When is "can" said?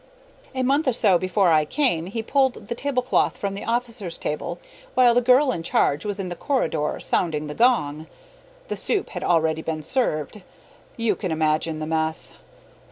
11.15-11.31